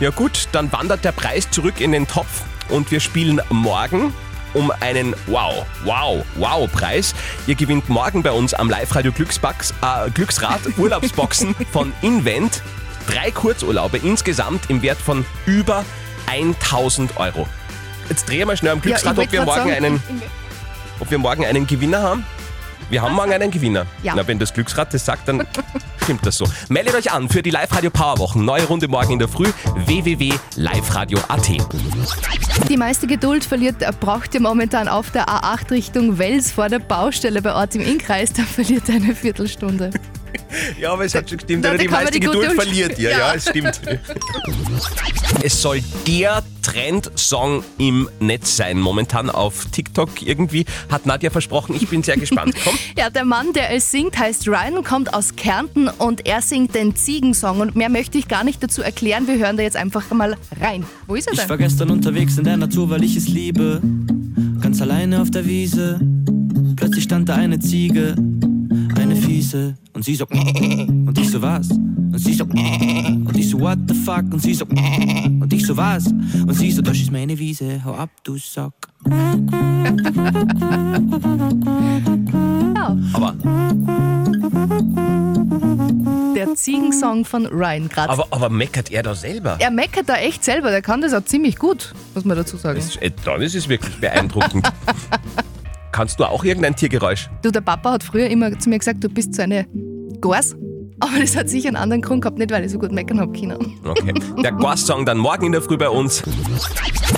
Ja 0.00 0.10
gut, 0.10 0.48
dann 0.52 0.72
wandert 0.72 1.04
der 1.04 1.12
Preis 1.12 1.50
zurück 1.50 1.80
in 1.80 1.92
den 1.92 2.06
Topf 2.06 2.42
und 2.70 2.90
wir 2.90 3.00
spielen 3.00 3.40
morgen 3.50 4.14
um 4.54 4.72
einen 4.80 5.14
Wow, 5.26 5.66
Wow, 5.84 6.24
Wow 6.36 6.72
Preis. 6.72 7.14
Ihr 7.46 7.54
gewinnt 7.54 7.88
morgen 7.90 8.22
bei 8.22 8.32
uns 8.32 8.54
am 8.54 8.70
Live-Radio 8.70 9.12
äh, 9.12 10.10
Glücksrad 10.10 10.60
Urlaubsboxen 10.78 11.54
von 11.70 11.92
Invent. 12.00 12.62
Drei 13.06 13.30
Kurzurlaube 13.30 13.98
insgesamt 13.98 14.70
im 14.70 14.80
Wert 14.80 14.98
von 14.98 15.26
über 15.44 15.84
1000 16.26 17.18
Euro. 17.18 17.46
Jetzt 18.08 18.28
drehen 18.28 18.48
wir 18.48 18.56
schnell 18.56 18.72
am 18.72 18.80
Glücksrad, 18.80 19.18
Ja, 19.18 19.22
ob, 19.22 19.32
wir 19.32 19.44
morgen 19.44 19.68
sagen, 19.68 19.72
einen, 19.72 20.02
ob 20.98 21.10
wir 21.10 21.18
morgen 21.18 21.44
einen 21.44 21.66
Gewinner 21.66 22.02
haben. 22.02 22.24
Wir 22.90 23.02
haben 23.02 23.14
morgen 23.14 23.32
einen 23.32 23.52
Gewinner. 23.52 23.86
Ja. 24.02 24.14
Na, 24.16 24.26
wenn 24.26 24.40
das 24.40 24.52
Glücksrad 24.52 24.92
das 24.92 25.04
sagt, 25.04 25.28
dann 25.28 25.46
stimmt 26.02 26.26
das 26.26 26.36
so. 26.36 26.44
Meldet 26.68 26.96
euch 26.96 27.12
an 27.12 27.28
für 27.28 27.40
die 27.40 27.50
Live-Radio 27.50 27.88
Powerwochen. 27.90 28.44
Neue 28.44 28.64
Runde 28.64 28.88
morgen 28.88 29.12
in 29.12 29.18
der 29.20 29.28
Früh. 29.28 29.52
www.liveradio.at. 29.86 31.48
Die 32.68 32.76
meiste 32.76 33.06
Geduld 33.06 33.44
verliert, 33.44 33.76
braucht 34.00 34.34
ihr 34.34 34.40
momentan 34.40 34.88
auf 34.88 35.12
der 35.12 35.28
A8 35.28 35.70
Richtung 35.70 36.18
Wels 36.18 36.50
vor 36.50 36.68
der 36.68 36.80
Baustelle 36.80 37.40
bei 37.42 37.54
Ort 37.54 37.76
im 37.76 37.82
Innkreis. 37.82 38.32
Da 38.32 38.42
verliert 38.42 38.88
ihr 38.88 38.96
eine 38.96 39.14
Viertelstunde. 39.14 39.90
Ja, 40.80 40.92
aber 40.92 41.04
es 41.04 41.14
hat 41.14 41.28
schon 41.28 41.38
gestimmt, 41.38 41.64
oder 41.64 41.76
da 41.76 41.82
die 41.82 41.88
meiste 41.88 42.20
Geduld 42.20 42.50
Ul- 42.50 42.54
verliert. 42.54 42.98
Ja, 42.98 43.10
ja, 43.10 43.18
Ja. 43.18 43.34
es 43.34 43.48
stimmt. 43.48 43.80
Es 45.42 45.62
soll 45.62 45.80
der 46.06 46.42
Trendsong 46.60 47.62
im 47.78 48.08
Netz 48.18 48.56
sein. 48.56 48.78
Momentan 48.80 49.30
auf 49.30 49.66
TikTok 49.70 50.22
irgendwie. 50.22 50.66
Hat 50.90 51.06
Nadja 51.06 51.30
versprochen. 51.30 51.74
Ich 51.76 51.88
bin 51.88 52.02
sehr 52.02 52.16
gespannt. 52.16 52.54
Komm. 52.64 52.74
Ja, 52.98 53.08
der 53.08 53.24
Mann, 53.24 53.52
der 53.54 53.72
es 53.74 53.90
singt, 53.90 54.18
heißt 54.18 54.48
Ryan, 54.48 54.82
kommt 54.84 55.14
aus 55.14 55.36
Kärnten 55.36 55.88
und 55.88 56.26
er 56.26 56.42
singt 56.42 56.74
den 56.74 56.94
Ziegensong. 56.96 57.60
Und 57.60 57.76
mehr 57.76 57.88
möchte 57.88 58.18
ich 58.18 58.28
gar 58.28 58.44
nicht 58.44 58.62
dazu 58.62 58.82
erklären. 58.82 59.26
Wir 59.28 59.38
hören 59.38 59.56
da 59.56 59.62
jetzt 59.62 59.76
einfach 59.76 60.10
mal 60.10 60.36
rein. 60.60 60.84
Wo 61.06 61.14
ist 61.14 61.28
er 61.28 61.32
Ich 61.34 61.38
denn? 61.40 61.48
war 61.48 61.56
gestern 61.58 61.90
unterwegs 61.90 62.36
in 62.36 62.44
der 62.44 62.56
Natur, 62.56 62.90
weil 62.90 63.04
ich 63.04 63.16
es 63.16 63.28
liebe. 63.28 63.80
Ganz 64.60 64.82
alleine 64.82 65.22
auf 65.22 65.30
der 65.30 65.46
Wiese. 65.46 66.00
Plötzlich 66.76 67.04
stand 67.04 67.28
da 67.28 67.36
eine 67.36 67.58
Ziege, 67.60 68.14
eine 68.96 69.16
fiese. 69.16 69.76
Und 70.00 70.04
sie 70.04 70.14
so, 70.14 70.24
und 70.24 71.18
ich 71.18 71.30
so 71.30 71.42
was? 71.42 71.68
Und 71.72 72.18
sie 72.18 72.32
so, 72.32 72.44
und 72.44 73.36
ich 73.36 73.50
so, 73.50 73.60
what 73.60 73.76
the 73.86 73.92
fuck? 73.94 74.24
Und 74.32 74.40
sie 74.40 74.54
so, 74.54 74.64
und 74.64 75.52
ich 75.52 75.66
so 75.66 75.76
was? 75.76 76.06
Und 76.06 76.54
sie 76.54 76.70
so, 76.70 76.80
das 76.80 76.96
ist 76.96 77.12
meine 77.12 77.38
Wiese, 77.38 77.84
hau 77.84 77.92
ab, 77.92 78.08
du 78.24 78.38
Sack. 78.38 78.72
Ja, 82.74 82.96
Aber, 83.12 83.34
der 86.34 86.54
Ziegensong 86.54 87.26
von 87.26 87.44
Ryan 87.44 87.90
gerade. 87.90 88.08
aber, 88.08 88.26
aber 88.30 88.48
meckert 88.48 88.90
er 88.90 89.02
da 89.02 89.14
selber? 89.14 89.58
Er 89.58 89.70
meckert 89.70 90.08
da 90.08 90.16
echt 90.16 90.42
selber, 90.44 90.70
der 90.70 90.80
kann 90.80 91.02
das 91.02 91.12
auch 91.12 91.26
ziemlich 91.26 91.58
gut, 91.58 91.92
muss 92.14 92.24
man 92.24 92.38
dazu 92.38 92.56
sagen. 92.56 92.80
Das, 92.80 92.96
äh, 92.96 93.10
dann 93.26 93.42
ist 93.42 93.54
es 93.54 93.68
wirklich 93.68 93.96
beeindruckend. 93.96 94.66
Kannst 95.92 96.18
du 96.18 96.24
auch 96.24 96.42
irgendein 96.44 96.74
Tiergeräusch? 96.74 97.28
Du, 97.42 97.50
der 97.50 97.60
Papa 97.60 97.92
hat 97.92 98.02
früher 98.02 98.28
immer 98.28 98.58
zu 98.58 98.70
mir 98.70 98.78
gesagt, 98.78 99.04
du 99.04 99.10
bist 99.10 99.34
so 99.34 99.42
eine 99.42 99.66
Gors. 100.20 100.54
Aber 101.02 101.18
das 101.18 101.34
hat 101.34 101.48
sicher 101.48 101.68
einen 101.68 101.76
anderen 101.76 102.02
Grund 102.02 102.22
gehabt, 102.22 102.38
nicht 102.38 102.50
weil 102.50 102.62
ich 102.64 102.70
so 102.70 102.78
gut 102.78 102.92
meckern 102.92 103.20
habe 103.20 103.32
können. 103.32 103.78
Okay. 103.86 104.12
Der 104.42 104.52
Ghost-Song 104.52 105.06
dann 105.06 105.16
morgen 105.16 105.46
in 105.46 105.52
der 105.52 105.62
Früh 105.62 105.78
bei 105.78 105.88
uns. 105.88 106.22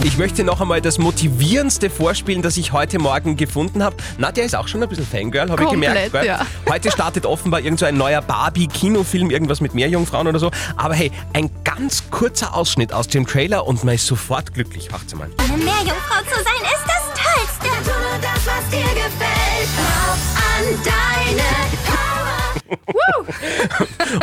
Ich 0.05 0.19
möchte 0.19 0.45
noch 0.45 0.61
einmal 0.61 0.81
das 0.81 0.99
motivierendste 0.99 1.91
vorspielen, 1.91 2.43
das 2.43 2.57
ich 2.57 2.73
heute 2.73 3.01
Morgen 3.01 3.37
gefunden 3.37 3.83
habe. 3.83 3.97
Nadja 4.19 4.45
ist 4.45 4.55
auch 4.55 4.69
schon 4.69 4.83
ein 4.83 4.89
bisschen 4.89 5.07
Fangirl, 5.07 5.51
habe 5.51 5.65
ich 5.65 5.71
gemerkt. 5.71 6.13
Gell? 6.13 6.27
ja. 6.27 6.47
Heute 6.71 6.93
startet 6.93 7.27
offenbar 7.27 7.61
irgend 7.61 7.81
so 7.81 7.87
ein 7.87 7.97
neuer 7.97 8.23
Barbie-Kinofilm, 8.23 9.31
irgendwas 9.31 9.61
mit 9.61 9.75
Meerjungfrauen 9.75 10.29
oder 10.29 10.39
so. 10.39 10.51
Aber 10.77 10.95
hey, 10.95 11.11
ein 11.33 11.51
ganz 11.65 12.05
kurzer 12.11 12.55
Ausschnitt 12.55 12.93
aus 12.93 13.09
dem 13.09 13.27
Trailer 13.27 13.67
und 13.67 13.83
man 13.83 13.97
ist 13.97 14.07
sofort 14.07 14.55
glücklich. 14.55 14.91
Macht's 14.93 15.15
mal. 15.15 15.29
Eine 15.39 15.57
Meerjungfrau 15.57 16.21
zu 16.25 16.37
sein 16.37 16.63
ist 16.63 16.85
das 16.87 17.03
Tollste. 17.19 17.69
Tu 17.85 17.91
nur 17.91 18.19
das, 18.21 18.47
was 18.47 18.71
dir 18.71 18.95
gefällt. 18.95 19.69
Glaub 19.77 20.19
an 20.37 20.85
deine. 20.85 22.02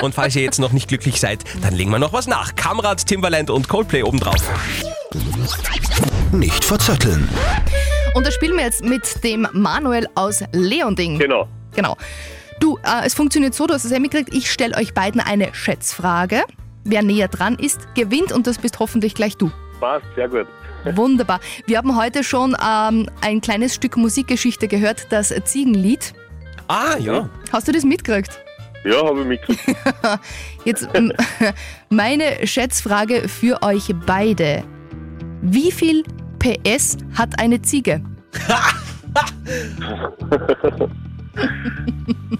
Und 0.01 0.15
falls 0.15 0.35
ihr 0.35 0.43
jetzt 0.43 0.59
noch 0.59 0.71
nicht 0.71 0.87
glücklich 0.87 1.19
seid, 1.19 1.43
dann 1.61 1.73
legen 1.73 1.91
wir 1.91 1.99
noch 1.99 2.13
was 2.13 2.27
nach. 2.27 2.55
Kamrad, 2.55 3.05
Timbaland 3.05 3.49
und 3.49 3.67
Coldplay 3.67 4.03
obendrauf. 4.03 4.41
Nicht 6.31 6.63
verzetteln. 6.63 7.27
Und 8.13 8.25
da 8.25 8.31
spielen 8.31 8.55
wir 8.57 8.63
jetzt 8.63 8.83
mit 8.83 9.23
dem 9.23 9.47
Manuel 9.53 10.07
aus 10.15 10.43
Leonding. 10.51 11.19
Genau. 11.19 11.47
Genau. 11.75 11.97
Du, 12.59 12.77
äh, 12.83 13.05
es 13.05 13.13
funktioniert 13.13 13.53
so, 13.53 13.67
du 13.67 13.73
hast 13.73 13.85
es 13.85 13.91
ja 13.91 13.99
mitgekriegt, 13.99 14.33
ich 14.33 14.51
stelle 14.51 14.75
euch 14.75 14.93
beiden 14.93 15.21
eine 15.21 15.53
Schätzfrage. 15.53 16.43
Wer 16.83 17.03
näher 17.03 17.27
dran 17.27 17.55
ist, 17.55 17.93
gewinnt 17.95 18.31
und 18.31 18.47
das 18.47 18.57
bist 18.57 18.79
hoffentlich 18.79 19.15
gleich 19.15 19.37
du. 19.37 19.51
Passt, 19.79 20.05
sehr 20.15 20.27
gut. 20.27 20.47
Wunderbar. 20.95 21.39
Wir 21.65 21.77
haben 21.77 21.97
heute 21.97 22.23
schon 22.23 22.55
ähm, 22.55 23.09
ein 23.21 23.41
kleines 23.41 23.75
Stück 23.75 23.97
Musikgeschichte 23.97 24.67
gehört, 24.67 25.07
das 25.09 25.33
Ziegenlied. 25.45 26.13
Ah, 26.69 26.97
ja. 26.99 27.27
Hast 27.51 27.67
du 27.67 27.71
das 27.71 27.83
mitgekriegt? 27.83 28.39
Ja, 28.85 29.03
habe 29.03 29.21
ich 29.21 29.27
mitgekriegt. 29.27 29.79
Jetzt 30.65 30.87
meine 31.89 32.45
Schätzfrage 32.45 33.27
für 33.27 33.63
euch 33.63 33.91
beide. 34.05 34.63
Wie 35.41 35.71
viel 35.71 36.03
PS 36.37 36.97
hat 37.17 37.39
eine 37.39 37.59
Ziege? 37.59 38.03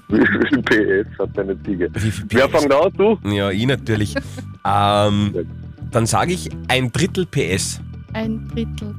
Wie 0.10 0.28
viel 0.28 0.62
PS 0.62 1.20
hat 1.20 1.30
deine 1.36 1.64
Ziege? 1.64 1.90
Wer 2.30 2.50
fängt 2.50 2.72
an, 2.72 2.94
du? 2.96 3.18
Ja, 3.28 3.50
ich 3.50 3.66
natürlich. 3.66 4.14
ähm, 4.64 5.34
dann 5.90 6.06
sage 6.06 6.34
ich 6.34 6.52
ein 6.68 6.92
Drittel 6.92 7.26
PS. 7.26 7.82
Ein 8.14 8.48
Drittel. 8.54 8.94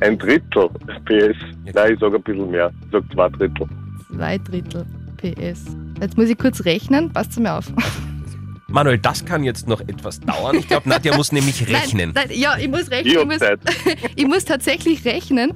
Ein 0.00 0.16
Drittel 0.18 0.68
PS. 1.04 1.36
Nein, 1.74 1.94
ich 1.94 1.98
sage 1.98 2.14
ein 2.14 2.22
bisschen 2.22 2.48
mehr. 2.48 2.70
Ich 2.84 2.92
sage 2.92 3.04
zwei 3.12 3.28
Drittel. 3.30 3.66
Zwei 4.14 4.38
Drittel 4.38 4.86
PS. 5.16 5.64
Jetzt 6.00 6.16
muss 6.16 6.28
ich 6.28 6.38
kurz 6.38 6.64
rechnen, 6.64 7.12
passt 7.12 7.38
mir 7.38 7.54
auf. 7.54 7.72
Manuel, 8.68 8.98
das 8.98 9.24
kann 9.24 9.44
jetzt 9.44 9.68
noch 9.68 9.80
etwas 9.82 10.20
dauern. 10.20 10.56
Ich 10.56 10.66
glaube, 10.66 10.88
Nadja 10.88 11.14
muss 11.16 11.30
nämlich 11.30 11.68
rechnen. 11.68 12.12
Nein, 12.14 12.24
nein, 12.28 12.38
ja, 12.38 12.56
ich 12.56 12.68
muss 12.68 12.90
rechnen. 12.90 13.30
Ich 13.30 13.40
muss, 13.40 13.48
ich 14.16 14.26
muss 14.26 14.44
tatsächlich 14.44 15.04
rechnen. 15.04 15.52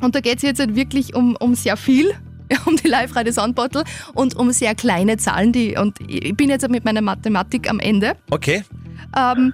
Und 0.00 0.14
da 0.14 0.20
geht 0.20 0.36
es 0.36 0.42
jetzt 0.42 0.58
halt 0.58 0.74
wirklich 0.74 1.14
um, 1.14 1.36
um 1.36 1.54
sehr 1.54 1.76
viel, 1.76 2.12
um 2.64 2.76
die 2.76 2.88
Live-Radio 2.88 3.32
Soundbottle 3.32 3.84
und 4.14 4.34
um 4.36 4.50
sehr 4.52 4.74
kleine 4.74 5.18
Zahlen. 5.18 5.52
Die, 5.52 5.76
und 5.76 5.98
ich 6.06 6.34
bin 6.34 6.48
jetzt 6.48 6.66
mit 6.68 6.84
meiner 6.84 7.02
Mathematik 7.02 7.68
am 7.68 7.78
Ende. 7.78 8.14
Okay. 8.30 8.64
Ähm, 9.16 9.52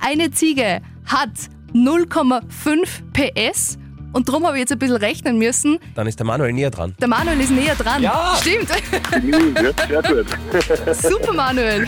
eine 0.00 0.30
Ziege 0.30 0.82
hat 1.06 1.30
0,5 1.72 2.86
PS 3.12 3.78
und 4.16 4.30
darum 4.30 4.46
habe 4.46 4.56
ich 4.56 4.60
jetzt 4.60 4.72
ein 4.72 4.78
bisschen 4.78 4.96
rechnen 4.96 5.36
müssen. 5.36 5.78
Dann 5.94 6.06
ist 6.06 6.18
der 6.18 6.24
Manuel 6.24 6.54
näher 6.54 6.70
dran. 6.70 6.94
Der 6.98 7.06
Manuel 7.06 7.38
ist 7.38 7.50
näher 7.50 7.74
dran. 7.74 8.02
Ja. 8.02 8.34
Stimmt. 8.40 8.70
Ja, 9.90 10.02
sehr 10.02 10.02
gut. 10.02 10.26
Super, 11.02 11.34
Manuel. 11.34 11.86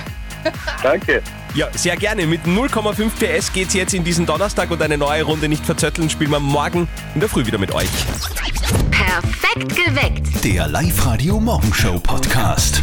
Danke. 0.83 1.23
Ja, 1.55 1.69
sehr 1.75 1.97
gerne. 1.97 2.27
Mit 2.27 2.45
0,5 2.45 3.09
PS 3.19 3.51
geht's 3.51 3.73
jetzt 3.73 3.95
in 3.95 4.05
diesen 4.05 4.27
Donnerstag 4.27 4.71
und 4.71 4.83
eine 4.83 4.99
neue 4.99 5.23
Runde 5.23 5.49
nicht 5.49 5.65
verzötteln. 5.65 6.11
Spielen 6.11 6.31
wir 6.31 6.39
morgen 6.39 6.87
in 7.15 7.21
der 7.21 7.31
Früh 7.31 7.47
wieder 7.47 7.59
mit 7.59 7.73
euch. 7.75 7.89
Perfekt 8.91 9.75
geweckt. 9.75 10.45
Der 10.45 10.69
Live-Radio 10.69 11.41
Morgenshow 11.41 11.99
Podcast. 11.99 12.83